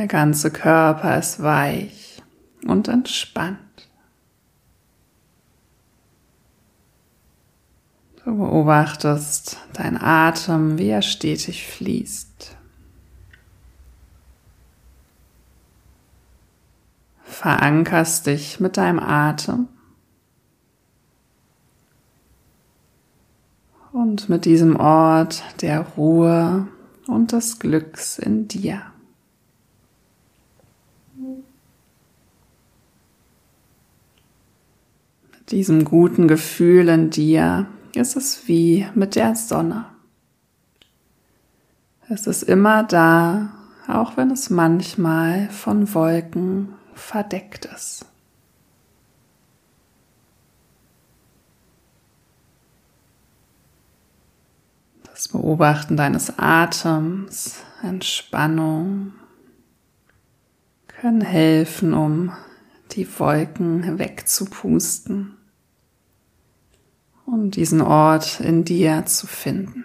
Der 0.00 0.08
ganze 0.08 0.50
Körper 0.50 1.18
ist 1.18 1.42
weich 1.42 2.22
und 2.66 2.88
entspannt. 2.88 3.58
Du 8.24 8.34
beobachtest 8.34 9.58
dein 9.74 10.00
Atem, 10.00 10.78
wie 10.78 10.88
er 10.88 11.02
stetig 11.02 11.66
fließt. 11.66 12.56
Verankerst 17.24 18.26
dich 18.26 18.58
mit 18.58 18.78
deinem 18.78 19.00
Atem 19.00 19.68
und 23.92 24.30
mit 24.30 24.46
diesem 24.46 24.76
Ort 24.76 25.44
der 25.60 25.80
Ruhe 25.80 26.68
und 27.06 27.32
des 27.32 27.58
Glücks 27.58 28.18
in 28.18 28.48
dir. 28.48 28.80
Diesem 35.50 35.84
guten 35.84 36.28
Gefühl 36.28 36.88
in 36.88 37.10
dir 37.10 37.66
ist 37.94 38.16
es 38.16 38.46
wie 38.46 38.86
mit 38.94 39.16
der 39.16 39.34
Sonne. 39.34 39.86
Es 42.08 42.26
ist 42.26 42.42
immer 42.42 42.84
da, 42.84 43.50
auch 43.88 44.16
wenn 44.16 44.30
es 44.30 44.50
manchmal 44.50 45.48
von 45.48 45.92
Wolken 45.94 46.74
verdeckt 46.94 47.66
ist. 47.66 48.06
Das 55.04 55.28
Beobachten 55.28 55.96
deines 55.96 56.38
Atems, 56.38 57.62
Entspannung 57.82 59.12
können 60.88 61.20
helfen, 61.20 61.92
um 61.92 62.32
die 62.92 63.06
Wolken 63.18 63.98
wegzupusten 63.98 65.36
um 67.30 67.50
diesen 67.50 67.80
Ort 67.80 68.40
in 68.40 68.64
dir 68.64 69.06
zu 69.06 69.26
finden. 69.26 69.84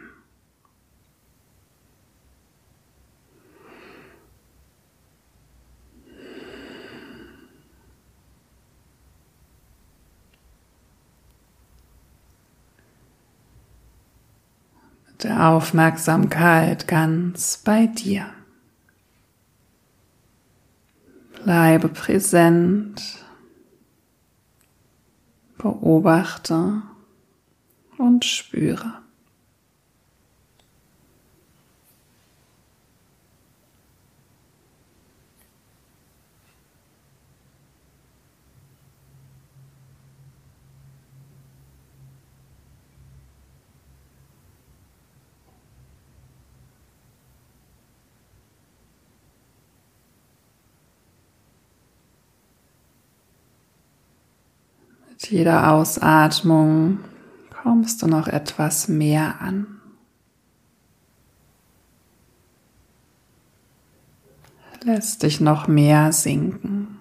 Mit 15.08 15.24
der 15.24 15.50
Aufmerksamkeit 15.50 16.88
ganz 16.88 17.58
bei 17.58 17.88
dir. 17.88 18.26
Bleibe 21.44 21.90
präsent 21.90 23.24
beobachte 25.60 26.82
und 27.98 28.26
spüre. 28.26 29.06
Jeder 55.30 55.72
Ausatmung 55.72 57.00
kommst 57.66 58.04
du 58.04 58.08
noch 58.08 58.28
etwas 58.28 58.88
mehr 58.90 59.42
an. 59.42 59.82
Lässt 64.84 65.24
dich 65.24 65.42
noch 65.42 65.68
mehr 65.68 66.12
sinken. 66.12 67.00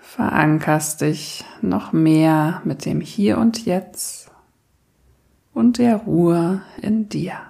Verankerst 0.00 1.02
dich 1.02 1.44
noch 1.62 1.92
mehr 1.92 2.60
mit 2.64 2.84
dem 2.84 3.00
Hier 3.00 3.38
und 3.38 3.64
Jetzt 3.64 4.32
und 5.54 5.78
der 5.78 5.94
Ruhe 5.94 6.62
in 6.82 7.08
dir. 7.08 7.49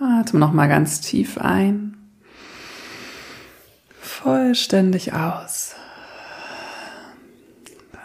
Atme 0.00 0.38
noch 0.38 0.52
mal 0.52 0.68
ganz 0.68 1.00
tief 1.00 1.38
ein. 1.38 1.96
Vollständig 4.00 5.12
aus. 5.12 5.74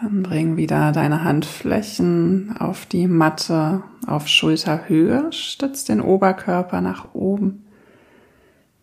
Dann 0.00 0.22
bring 0.22 0.56
wieder 0.56 0.92
deine 0.92 1.22
Handflächen 1.22 2.56
auf 2.58 2.84
die 2.86 3.06
Matte 3.06 3.82
auf 4.06 4.26
Schulterhöhe. 4.26 5.32
Stütz 5.32 5.84
den 5.84 6.00
Oberkörper 6.00 6.80
nach 6.80 7.14
oben. 7.14 7.64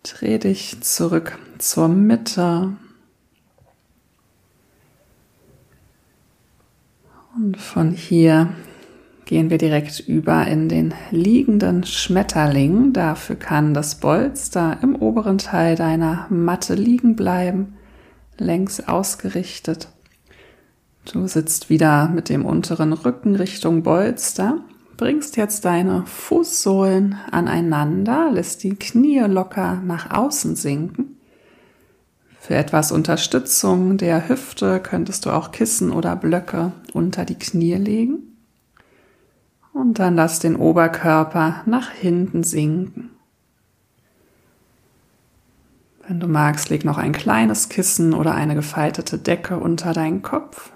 Dreh 0.04 0.38
dich 0.38 0.82
zurück 0.82 1.38
zur 1.58 1.90
Mitte. 1.90 2.74
Und 7.36 7.58
von 7.58 7.92
hier 7.92 8.50
gehen 9.32 9.50
wir 9.50 9.60
direkt 9.60 10.02
über 10.02 10.46
in 10.46 10.68
den 10.68 10.94
liegenden 11.10 11.86
Schmetterling. 11.86 12.92
Dafür 12.92 13.38
kann 13.38 13.74
das 13.74 13.96
Bolster 13.96 14.80
im 14.84 14.94
oberen 14.94 15.38
Teil 15.38 15.78
deiner 15.78 16.26
Matte 16.30 16.76
liegen 16.76 17.16
bleiben, 17.16 17.78
längs 18.38 18.90
ausgerichtet. 18.90 19.88
Du 21.06 21.28
sitzt 21.28 21.70
wieder 21.70 22.10
mit 22.10 22.28
dem 22.28 22.46
unteren 22.46 22.92
Rücken 22.92 23.38
Richtung 23.38 23.84
Bolster, 23.84 24.58
bringst 24.98 25.38
jetzt 25.38 25.64
deine 25.64 26.06
Fußsohlen 26.08 27.16
aneinander, 27.32 28.32
lässt 28.34 28.64
die 28.64 28.76
Knie 28.76 29.20
locker 29.20 29.82
nach 29.86 30.12
außen 30.12 30.58
sinken. 30.58 31.16
Für 32.38 32.56
etwas 32.56 32.92
Unterstützung 32.92 33.98
der 33.98 34.28
Hüfte 34.28 34.82
könntest 34.82 35.26
du 35.26 35.30
auch 35.30 35.54
Kissen 35.54 35.90
oder 35.90 36.18
Blöcke 36.18 36.74
unter 36.92 37.24
die 37.24 37.40
Knie 37.40 37.76
legen. 37.76 38.31
Und 39.74 40.00
dann 40.00 40.16
lass 40.16 40.40
den 40.40 40.56
Oberkörper 40.56 41.64
nach 41.66 41.90
hinten 41.90 42.44
sinken. 42.44 43.12
Wenn 46.08 46.20
du 46.20 46.28
magst, 46.28 46.70
leg 46.70 46.84
noch 46.84 46.98
ein 46.98 47.14
kleines 47.14 47.70
Kissen 47.70 48.14
oder 48.14 48.36
eine 48.36 48.56
gefaltete 48.56 49.18
Decke 49.18 49.58
unter 49.58 49.94
deinen 49.94 50.22
Kopf. 50.22 50.72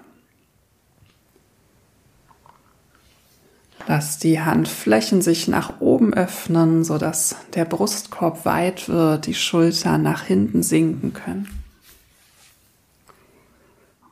Lass 3.86 4.18
die 4.18 4.40
Handflächen 4.40 5.22
sich 5.22 5.46
nach 5.46 5.80
oben 5.80 6.12
öffnen, 6.12 6.82
sodass 6.84 7.36
der 7.54 7.66
Brustkorb 7.66 8.44
weit 8.44 8.88
wird, 8.88 9.26
die 9.26 9.34
Schultern 9.34 10.02
nach 10.02 10.22
hinten 10.22 10.62
sinken 10.62 11.12
können. 11.12 11.48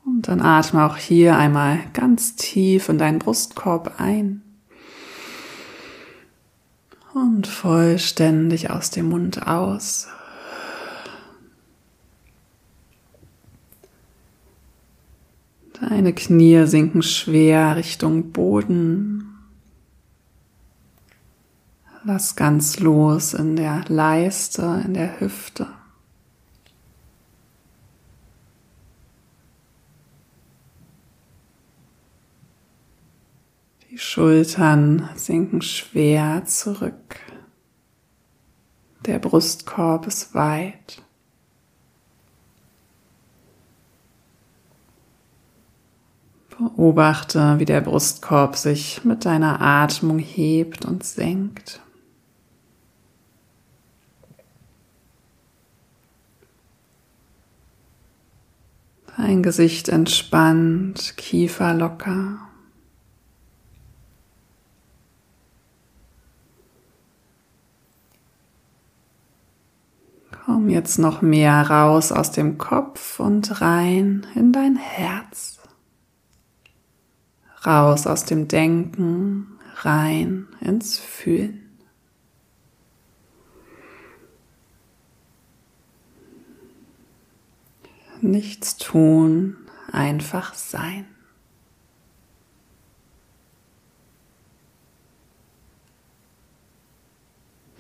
Und 0.05 0.29
dann 0.29 0.43
atme 0.43 0.85
auch 0.85 0.97
hier 0.97 1.37
einmal 1.37 1.79
ganz 1.93 2.37
tief 2.37 2.89
in 2.89 2.99
deinen 2.99 3.19
Brustkorb 3.19 3.95
ein 3.99 4.44
und 7.15 7.47
vollständig 7.47 8.71
aus 8.71 8.91
dem 8.91 9.09
Mund 9.09 9.47
aus. 9.47 10.09
Deine 15.81 16.13
Knie 16.13 16.67
sinken 16.67 17.03
schwer 17.03 17.77
Richtung 17.77 18.33
Boden. 18.33 19.39
Lass 22.05 22.37
ganz 22.37 22.81
los 22.81 23.33
in 23.33 23.57
der 23.57 23.85
Leiste, 23.89 24.83
in 24.85 24.95
der 24.95 25.21
Hüfte. 25.21 25.69
Die 33.91 33.99
Schultern 34.15 35.09
sinken 35.17 35.61
schwer 35.61 36.45
zurück. 36.45 37.19
Der 39.07 39.19
Brustkorb 39.19 40.07
ist 40.07 40.37
weit. 40.37 41.03
Beobachte, 46.57 47.59
wie 47.59 47.65
der 47.65 47.81
Brustkorb 47.81 48.55
sich 48.55 49.05
mit 49.05 49.25
deiner 49.25 49.61
Atmung 49.61 50.21
hebt 50.21 50.85
und 50.85 51.03
senkt. 51.03 51.83
Dein 59.17 59.43
Gesicht 59.43 59.89
entspannt, 59.89 61.15
Kiefer 61.17 61.75
locker. 61.75 62.44
Komm 70.45 70.69
jetzt 70.69 70.99
noch 70.99 71.23
mehr 71.23 71.71
raus 71.71 72.13
aus 72.13 72.31
dem 72.31 72.59
Kopf 72.59 73.19
und 73.19 73.63
rein 73.63 74.27
in 74.35 74.53
dein 74.53 74.77
Herz. 74.77 75.59
Raus 77.65 78.07
aus 78.07 78.27
dem 78.27 78.47
Denken, 78.47 79.59
rein 79.77 80.47
ins 80.61 80.99
Fühlen. 80.99 81.79
Nichts 88.21 88.77
tun, 88.77 89.57
einfach 89.93 90.53
sein. 90.53 91.07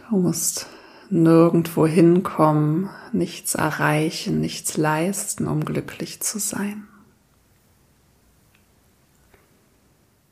Du 0.09 0.16
musst 0.16 0.66
nirgendwo 1.14 1.87
hinkommen, 1.87 2.90
nichts 3.12 3.55
erreichen, 3.55 4.40
nichts 4.40 4.77
leisten, 4.77 5.46
um 5.46 5.64
glücklich 5.64 6.20
zu 6.20 6.40
sein. 6.40 6.88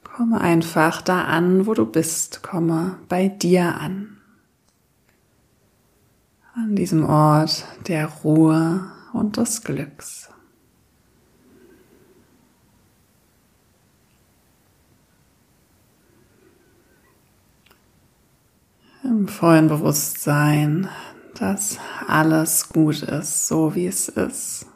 Komme 0.03 0.40
einfach 0.40 1.01
da 1.01 1.23
an, 1.23 1.66
wo 1.66 1.75
du 1.75 1.87
bist, 1.87 2.42
komme 2.42 2.99
bei 3.09 3.29
dir 3.29 3.77
an. 3.77 4.18
An 6.55 6.75
diesem 6.75 7.05
Ort 7.07 7.64
der 7.87 8.07
Ruhe 8.09 8.90
und 9.12 9.37
des 9.37 9.62
Glücks. 9.62 10.32
Im 19.05 19.27
vollen 19.27 19.69
Bewusstsein, 19.69 20.88
dass 21.38 21.79
alles 22.07 22.69
gut 22.69 23.03
ist, 23.03 23.49
so 23.49 23.75
wie 23.75 23.87
es 23.87 24.09
ist 24.09 24.67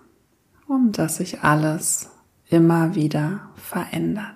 und 0.67 0.99
dass 0.99 1.17
sich 1.17 1.43
alles 1.43 2.11
immer 2.49 2.95
wieder 2.95 3.51
verändert. 3.55 4.35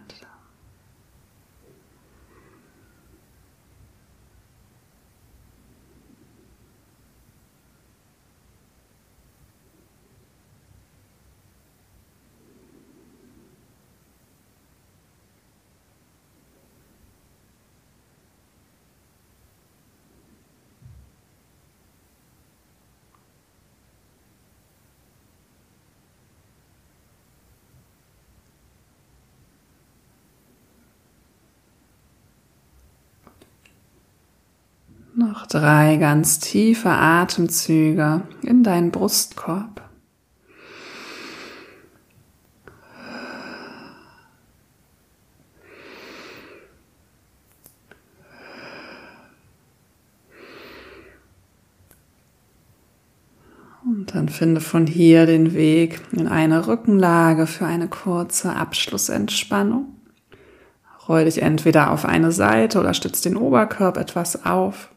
Noch 35.31 35.47
drei 35.47 35.97
ganz 35.97 36.41
tiefe 36.41 36.89
Atemzüge 36.89 38.23
in 38.43 38.65
deinen 38.65 38.91
Brustkorb. 38.91 39.89
Und 53.85 54.13
dann 54.13 54.29
finde 54.29 54.61
von 54.61 54.89
hier 54.89 55.27
den 55.27 55.55
Weg 55.55 56.01
in 56.11 56.27
eine 56.27 56.67
Rückenlage 56.67 57.47
für 57.47 57.67
eine 57.67 57.87
kurze 57.87 58.57
Abschlussentspannung. 58.57 59.95
Roll 61.09 61.27
dich 61.27 61.41
entweder 61.41 61.93
auf 61.93 62.05
eine 62.05 62.33
Seite 62.33 62.81
oder 62.81 62.95
stütz 62.95 63.21
den 63.21 63.37
Oberkörper 63.37 64.01
etwas 64.01 64.45
auf. 64.45 64.91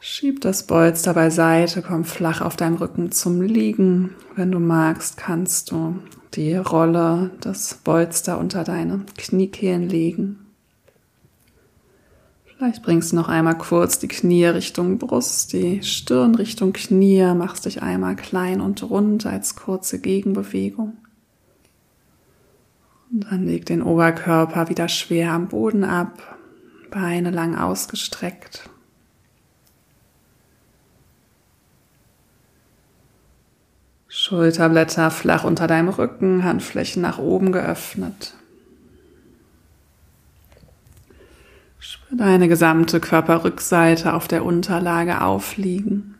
Schieb 0.00 0.40
das 0.42 0.64
Bolster 0.64 1.12
beiseite, 1.12 1.82
komm 1.82 2.04
flach 2.04 2.40
auf 2.40 2.54
deinem 2.54 2.76
Rücken 2.76 3.10
zum 3.10 3.42
Liegen. 3.42 4.14
Wenn 4.36 4.52
du 4.52 4.60
magst, 4.60 5.16
kannst 5.16 5.72
du 5.72 5.98
die 6.34 6.54
Rolle 6.54 7.30
des 7.44 7.74
Bolster 7.82 8.38
unter 8.38 8.62
deine 8.62 9.04
Kniekehlen 9.16 9.88
legen. 9.88 10.46
Vielleicht 12.44 12.82
bringst 12.84 13.10
du 13.10 13.16
noch 13.16 13.28
einmal 13.28 13.58
kurz 13.58 13.98
die 13.98 14.06
Knie 14.06 14.46
Richtung 14.46 14.98
Brust, 14.98 15.52
die 15.52 15.82
Stirn 15.82 16.36
Richtung 16.36 16.72
Knie, 16.72 17.34
machst 17.34 17.66
dich 17.66 17.82
einmal 17.82 18.14
klein 18.14 18.60
und 18.60 18.82
rund 18.88 19.26
als 19.26 19.56
kurze 19.56 20.00
Gegenbewegung. 20.00 20.96
Und 23.10 23.26
dann 23.30 23.46
leg 23.46 23.66
den 23.66 23.82
Oberkörper 23.82 24.68
wieder 24.68 24.88
schwer 24.88 25.32
am 25.32 25.48
Boden 25.48 25.82
ab, 25.82 26.36
Beine 26.90 27.30
lang 27.30 27.56
ausgestreckt. 27.56 28.68
Schulterblätter 34.20 35.12
flach 35.12 35.44
unter 35.44 35.68
deinem 35.68 35.90
Rücken, 35.90 36.42
Handflächen 36.42 37.00
nach 37.00 37.18
oben 37.18 37.52
geöffnet. 37.52 38.34
Spür 41.78 42.18
deine 42.18 42.48
gesamte 42.48 42.98
Körperrückseite 42.98 44.12
auf 44.14 44.26
der 44.26 44.44
Unterlage 44.44 45.20
aufliegen. 45.20 46.16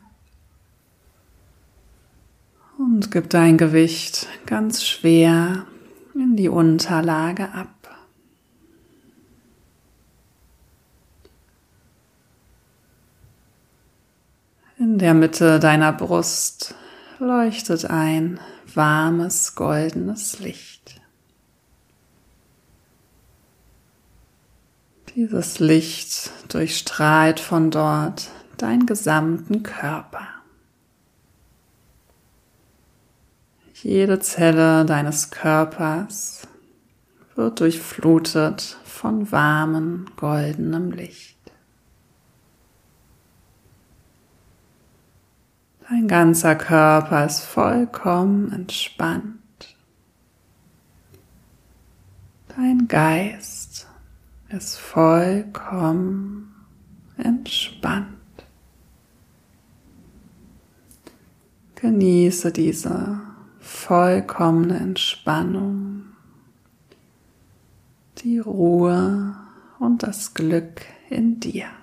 Und 2.79 3.11
gib 3.11 3.31
dein 3.31 3.59
Gewicht 3.59 4.29
ganz 4.47 4.85
schwer 4.85 5.67
in 6.15 6.37
die 6.37 6.49
Unterlage 6.49 7.53
ab. 7.53 7.99
In 14.79 14.99
der 14.99 15.15
Mitte 15.15 15.59
deiner 15.59 15.93
Brust 15.93 16.77
leuchtet 17.19 17.85
ein 17.87 18.41
warmes 18.75 19.55
goldenes 19.55 20.39
Licht. 20.39 21.01
Dieses 25.15 25.59
Licht 25.59 26.31
durchstrahlt 26.49 27.41
von 27.41 27.71
dort 27.71 28.31
deinen 28.57 28.87
gesamten 28.87 29.63
Körper. 29.63 30.29
Jede 33.83 34.19
Zelle 34.21 34.85
deines 34.85 35.31
Körpers 35.31 36.47
wird 37.35 37.61
durchflutet 37.61 38.77
von 38.85 39.31
warmem 39.31 40.07
goldenem 40.17 40.91
Licht. 40.91 41.38
Dein 45.89 46.07
ganzer 46.07 46.55
Körper 46.55 47.25
ist 47.25 47.41
vollkommen 47.41 48.53
entspannt. 48.53 49.39
Dein 52.49 52.89
Geist 52.89 53.89
ist 54.51 54.77
vollkommen 54.77 56.55
entspannt. 57.17 58.19
Genieße 61.77 62.53
diese 62.53 63.21
vollkommene 63.61 64.77
Entspannung, 64.79 66.03
die 68.19 68.41
Ruhe 68.41 69.37
und 69.79 70.03
das 70.03 70.35
Glück 70.35 70.83
in 71.09 71.41
dir. 71.41 71.78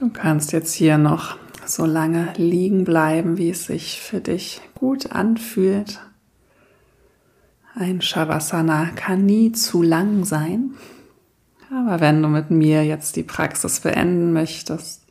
Du 0.00 0.10
kannst 0.10 0.52
jetzt 0.52 0.74
hier 0.74 0.96
noch 0.96 1.36
so 1.66 1.84
lange 1.84 2.32
liegen 2.36 2.84
bleiben, 2.84 3.36
wie 3.36 3.50
es 3.50 3.66
sich 3.66 4.00
für 4.00 4.20
dich 4.20 4.60
gut 4.74 5.10
anfühlt. 5.10 6.00
Ein 7.74 8.00
Shavasana 8.00 8.90
kann 8.94 9.26
nie 9.26 9.50
zu 9.50 9.82
lang 9.82 10.24
sein. 10.24 10.74
Aber 11.70 12.00
wenn 12.00 12.22
du 12.22 12.28
mit 12.28 12.50
mir 12.50 12.84
jetzt 12.84 13.16
die 13.16 13.24
Praxis 13.24 13.80
beenden 13.80 14.32
möchtest, 14.32 15.04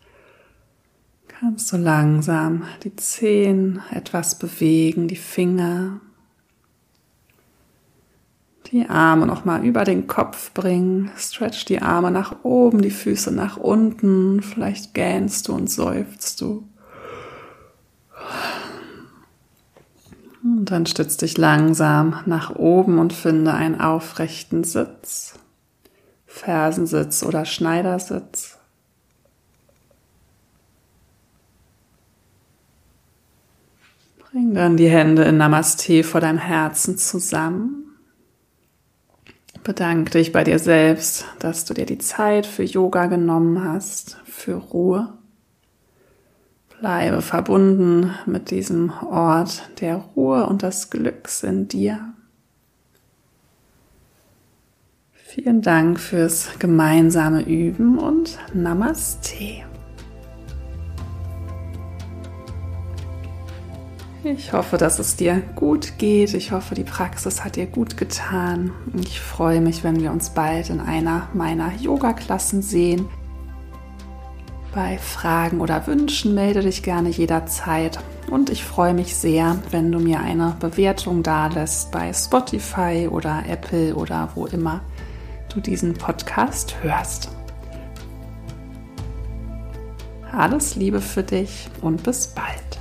kannst 1.28 1.71
du 1.71 1.78
langsam 1.78 2.63
die 2.84 2.95
Zehen 2.95 3.82
etwas 3.91 4.39
bewegen, 4.39 5.10
die 5.10 5.17
Finger, 5.17 6.00
die 8.71 8.89
Arme 8.89 9.25
nochmal 9.25 9.65
über 9.65 9.84
den 9.84 10.08
Kopf 10.08 10.51
bringen. 10.53 11.12
Stretch 11.17 11.65
die 11.65 11.82
Arme 11.82 12.12
nach 12.12 12.43
oben, 12.43 12.82
die 12.82 12.91
Füße 12.91 13.32
nach 13.34 13.58
unten. 13.58 14.41
Vielleicht 14.41 14.93
gähnst 14.93 15.47
du 15.47 15.53
und 15.53 15.69
seufzt 15.69 16.41
du. 16.41 16.67
Und 20.43 20.65
dann 20.71 20.86
stütz 20.86 21.17
dich 21.17 21.38
langsam 21.38 22.21
nach 22.25 22.56
oben 22.56 22.99
und 22.99 23.13
finde 23.13 23.53
einen 23.53 23.80
aufrechten 23.80 24.63
Sitz. 24.63 25.34
Fersensitz 26.25 27.23
oder 27.23 27.45
Schneidersitz. 27.45 28.58
Bring 34.32 34.53
dann 34.53 34.77
die 34.77 34.89
Hände 34.89 35.23
in 35.23 35.38
Namaste 35.38 36.03
vor 36.03 36.21
deinem 36.21 36.38
Herzen 36.38 36.97
zusammen 36.97 37.87
Bedank 39.67 40.12
dich 40.12 40.32
bei 40.32 40.45
dir 40.45 40.60
selbst, 40.60 41.25
dass 41.39 41.65
du 41.65 41.73
dir 41.73 41.86
die 41.86 41.97
Zeit 41.97 42.45
für 42.45 42.63
Yoga 42.63 43.08
genommen 43.08 43.65
hast, 43.65 44.15
für 44.23 44.53
Ruhe. 44.56 45.10
Bleibe 46.80 47.21
verbunden 47.21 48.15
mit 48.25 48.49
diesem 48.49 48.93
Ort 49.12 49.69
der 49.82 49.97
Ruhe 49.97 50.45
und 50.45 50.62
des 50.62 50.89
Glücks 50.89 51.43
in 51.43 51.67
dir. 51.67 52.13
Vielen 55.12 55.62
Dank 55.62 55.99
fürs 55.99 56.47
gemeinsame 56.60 57.41
Üben 57.41 57.97
und 57.97 58.39
Namaste. 58.53 59.65
Ich 64.35 64.51
hoffe, 64.51 64.77
dass 64.77 64.99
es 64.99 65.15
dir 65.15 65.41
gut 65.55 65.97
geht. 65.99 66.33
Ich 66.33 66.51
hoffe, 66.51 66.75
die 66.75 66.83
Praxis 66.83 67.45
hat 67.45 67.55
dir 67.55 67.65
gut 67.65 67.95
getan. 67.95 68.73
Ich 68.99 69.21
freue 69.21 69.61
mich, 69.61 69.85
wenn 69.85 70.01
wir 70.01 70.11
uns 70.11 70.31
bald 70.31 70.69
in 70.69 70.81
einer 70.81 71.29
meiner 71.33 71.71
Yoga-Klassen 71.79 72.61
sehen. 72.61 73.07
Bei 74.75 74.97
Fragen 74.97 75.61
oder 75.61 75.87
Wünschen 75.87 76.35
melde 76.35 76.59
dich 76.59 76.83
gerne 76.83 77.07
jederzeit. 77.07 77.99
Und 78.29 78.49
ich 78.49 78.65
freue 78.65 78.93
mich 78.93 79.15
sehr, 79.15 79.59
wenn 79.71 79.93
du 79.93 79.99
mir 79.99 80.19
eine 80.19 80.57
Bewertung 80.59 81.23
dalässt 81.23 81.93
bei 81.93 82.11
Spotify 82.11 83.07
oder 83.09 83.43
Apple 83.47 83.95
oder 83.95 84.29
wo 84.35 84.45
immer 84.45 84.81
du 85.53 85.61
diesen 85.61 85.93
Podcast 85.93 86.75
hörst. 86.81 87.29
Alles 90.33 90.75
Liebe 90.75 90.99
für 90.99 91.23
dich 91.23 91.69
und 91.81 92.03
bis 92.03 92.27
bald. 92.27 92.76